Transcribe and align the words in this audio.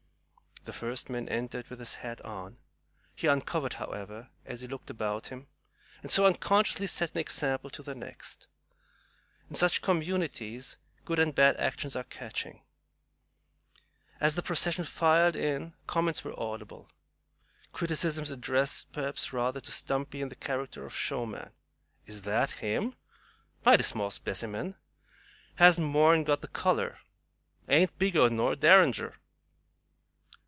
The 0.63 0.73
first 0.73 1.09
man 1.09 1.27
entered 1.27 1.67
with 1.71 1.79
his 1.79 1.95
hat 1.95 2.21
on; 2.21 2.59
he 3.15 3.25
uncovered, 3.25 3.73
however, 3.73 4.29
as 4.45 4.61
he 4.61 4.67
looked 4.67 4.91
about 4.91 5.27
him, 5.29 5.47
and 6.03 6.11
so 6.11 6.27
unconsciously 6.27 6.85
set 6.85 7.13
an 7.13 7.17
example 7.17 7.71
to 7.71 7.81
the 7.81 7.95
next. 7.95 8.45
In 9.49 9.55
such 9.55 9.81
communities 9.81 10.77
good 11.03 11.17
and 11.17 11.33
bad 11.33 11.57
actions 11.57 11.95
are 11.95 12.03
catching. 12.03 12.61
As 14.19 14.35
the 14.35 14.43
procession 14.43 14.83
filed 14.85 15.35
in 15.35 15.73
comments 15.87 16.23
were 16.23 16.39
audible, 16.39 16.91
criticisms 17.73 18.29
addressed 18.29 18.91
perhaps 18.93 19.33
rather 19.33 19.59
to 19.61 19.71
Stumpy 19.71 20.21
in 20.21 20.29
the 20.29 20.35
character 20.35 20.85
of 20.85 20.95
showman; 20.95 21.53
"Is 22.05 22.21
that 22.21 22.51
him?" 22.61 22.93
"Mighty 23.65 23.81
small 23.81 24.11
specimen;" 24.11 24.75
"Has 25.55 25.79
n't 25.79 25.87
more 25.87 26.13
'n 26.13 26.23
got 26.23 26.41
the 26.41 26.47
color;" 26.47 26.99
"Ain't 27.67 27.97
bigger 27.97 28.29
nor 28.29 28.51
a 28.51 28.55
derringer." 28.55 29.15